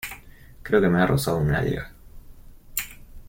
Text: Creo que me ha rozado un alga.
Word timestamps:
Creo 0.63 0.81
que 0.81 0.87
me 0.89 0.99
ha 0.99 1.05
rozado 1.05 1.37
un 1.37 1.51
alga. 1.53 1.91